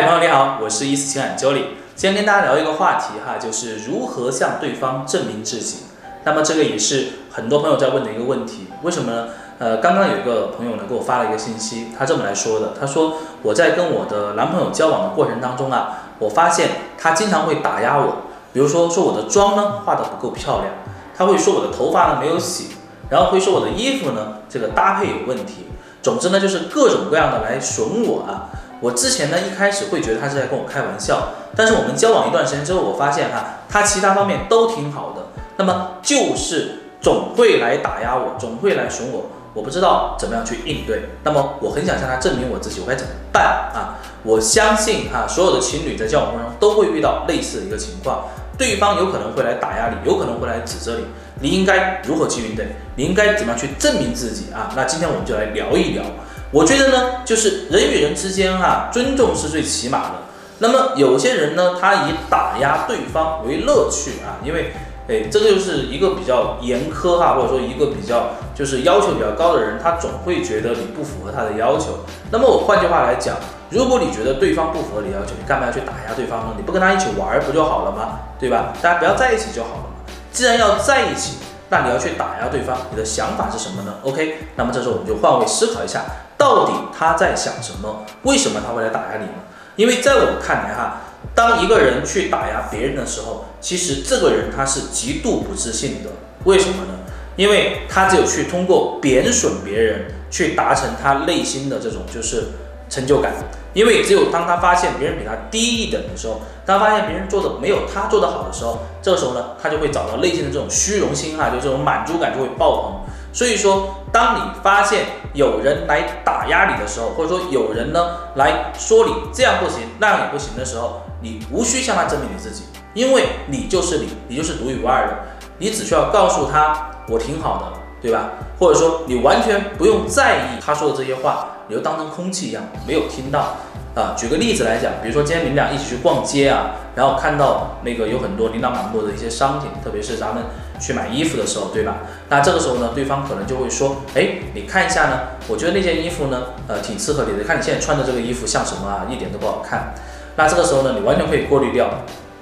[0.00, 1.64] 嗨，朋友你好，我是一思情感 Jolly，
[1.96, 5.78] 今天跟大家聊一个话题哈，就是如何向对方证明自己。
[6.22, 9.26] 那么这个也是很多朋友在问的一个问题，为什么呢？
[9.58, 18.18] 呃，刚刚有一个朋友呢给我发了一个信息，他这么来说的，他说我在跟我的男朋友交往的过程当中啊，我发现他经常会打压我，
[18.52, 20.74] 比如说说我的妆呢化的不够漂亮，
[21.16, 22.68] 他会说我的头发呢没有洗，
[23.10, 25.66] 然后会说我的衣服呢这个搭配有问题，
[26.00, 28.46] 总之呢就是各种各样的来损我啊。
[28.80, 41.08] 我之前呢一开始会觉得他是在跟我开玩笑，但是我们交往一段时间之后，我发现哈，他其他方面都挺好的，那么就是总会来打压我，总会来损我，我不知道怎么样去应对。
[41.24, 43.98] 那么我很想向他证明我自己，我该怎么办啊？
[44.22, 48.26] 我相信哈，所有的情侣在交往过程中都会遇到类似的一个情况，
[48.56, 51.04] 对方有可能会来打压你，有可能会来指责你，
[51.40, 52.76] 你应该如何去应对？
[52.94, 54.72] 你应该怎么样去证明自己啊？
[54.76, 56.04] 那今天我们就来聊一聊。
[56.50, 60.12] 我觉得呢，就是人与人之间哈，尊重是最起码的。
[60.60, 64.72] 那么有些人呢，他以打压对方为乐趣啊，因为，
[65.08, 72.00] 哎，这个就是一个比较严苛哈，或者说一个比较就是要求比较高的人，他总会觉得你不符合他的要求。
[72.30, 73.36] 那么我换句话来讲，
[73.68, 76.54] 如果你觉得对方不符合你要求，你干嘛要去打压对方呢？
[76.56, 78.20] 你不跟他一起玩不就好了吗？
[78.40, 78.72] 对吧？
[78.80, 80.12] 大家不要在一起就好了嘛。
[80.32, 81.36] 既然要在一起，
[81.68, 86.04] 那你要去打压对方，你的想法是什么呢？OK，那么这时候我们就换位思考一下。
[86.38, 88.06] 到底他在想什么？
[88.22, 89.32] 为什么他会来打压你呢？
[89.76, 91.00] 因为在我看来，哈，
[91.34, 96.10] 当一个人去打压别人的时候，其实这个人他是极度不自信的。
[96.44, 96.94] 为什么呢？
[97.36, 102.44] 因为他只有去通过贬损别人，去达成他内心的这种就是
[102.88, 103.32] 成就感。
[103.74, 113.07] 因为只有当他发现别人比他低一等的时候，当发现别人做的没有他做的好的时候，这个时候呢，他就会找到内心的这种虚荣心，哈，就这种满足感就会爆棚。
[113.38, 125.16] 所以说，当你发现有人来打压你的时候，或者说有人呢来说你这样不行那样也不行的时候，你无需向他证明你自己，因为你就是你，你就是独一无二的。
[125.58, 128.30] 你只需要告诉他我挺好的，对吧？
[128.58, 133.54] 或者说你完全不用在意他说的这些话，你就当成空气一样没有听到。
[133.94, 140.42] 啊，举个例子来讲，比如说今天你们俩一起去逛街啊，然后看到那个有很多琳琅满目的一些商品，特别是咱们
[140.78, 141.98] 去买衣服的时候，对吧？
[142.28, 149.94] 那这个时候呢，对方可能就会说，哎，你看一下呢，我觉得那件衣服呢，呃，挺适合你的，看你现在穿的这个衣服像什么啊，一点都不好看。
[150.36, 151.88] 那这个时候呢，你完全可以过滤掉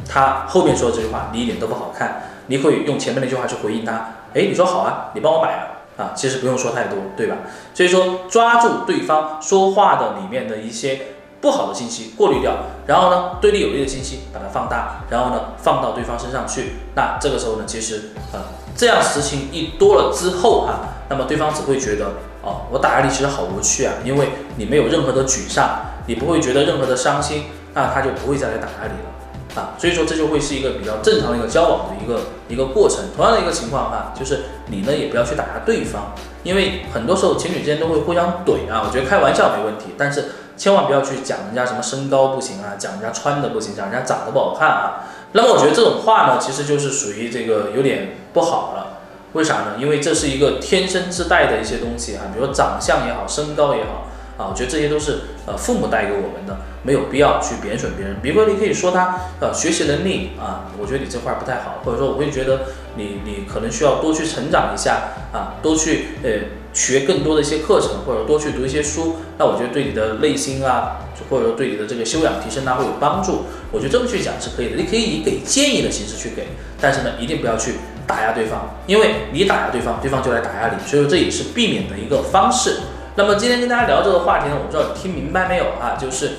[0.08, 3.92] 他后面说的这句话，你一点都不好看，你可以用前面那句话去回应他，
[4.34, 5.64] 哎，你说好啊，你帮我买啊，
[5.96, 7.36] 啊，其实不用说太多，对吧？
[7.74, 11.00] 所以说抓住对方说话的里面的一些。
[11.46, 12.56] 不好的信息过滤掉，
[12.88, 16.72] 然后呢，对你有利的信息把它放大，然后呢，放到对方身上去。
[16.96, 18.40] 那这个时候呢，其实呃，
[18.74, 29.78] 这样事情一多了之后哈，那么对方只会觉得哦，我打压你其实好无趣啊，因为你没有任何的沮丧，你不会觉得任何的伤心，那他就不会再来打压你了啊。
[29.78, 33.04] 所以说这就会是一个比较正常的一个交往的一个一个过程。
[33.14, 36.12] 同样的一个情况哈，就是你呢也不要去打压对方，
[36.42, 38.82] 因为很多时候情侣之间都会互相怼啊。
[38.84, 40.24] 我觉得开玩笑没问题，但是。
[40.56, 45.04] 千万不要去讲人家什么身高不行啊，讲人家穿的不行，讲人家长得不好看啊。
[45.32, 49.00] 那么我觉得这种话呢，其实就是属于这个有点不好了。
[49.34, 49.74] 为啥呢？
[49.78, 54.06] 因为这是一个天生自带的一些东西啊，比如说长相也好，身高也好
[54.42, 58.16] 啊，我觉得这些都是呃父母带给我们的，没有必要去贬损别人。
[58.22, 62.60] 比如说你可以说他呃学习能力啊，我觉得你这块不太好，或者说我会觉得
[62.94, 66.30] 你你可能需要多去成长一下啊，多去呃。
[66.76, 70.98] 学更多的一些课程，或者多去读一些书，那我觉得对你的内心啊，
[71.30, 73.46] 或者说对你的这个修养提升啊，会有帮助。
[73.72, 76.48] 我觉得这么去讲是可以的，你可以以给建议的形式去给，
[76.78, 77.76] 但是呢，一定不要去
[78.06, 82.80] 打压对方，因为你打压对方，对方就来打压你，所以说这也是避免的一个方式。
[83.14, 85.96] 那么今天跟大家聊这个话题呢，我不知道你听明白没有啊？
[85.98, 86.32] 就是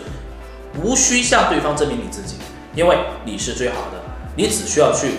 [0.83, 2.35] 无需向对方证明你自己，
[2.75, 2.95] 因为
[3.25, 3.99] 你是最好的，
[4.35, 5.13] 你只需要去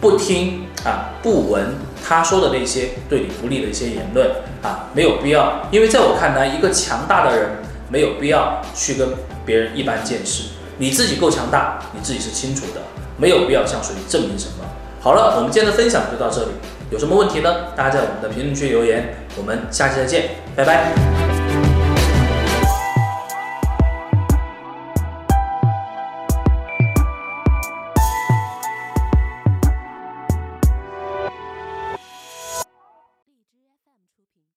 [0.00, 1.74] 不听啊，不闻。
[2.02, 4.28] 他说的那些对你不利的一些言论
[4.62, 7.50] 啊，没有必要，因为在我看来，一个强大的人
[7.90, 9.10] 没有必要去跟
[9.44, 10.44] 别人一般见识。
[10.78, 12.80] 你自己够强大，你自己是清楚的，
[13.18, 14.64] 没有必要向谁证明什么。
[15.00, 16.52] 好了，我们今天的分享就到这里，
[16.90, 17.54] 有什么问题呢？
[17.76, 21.29] 大家在我们的评论区留言，我们下期再见，拜拜。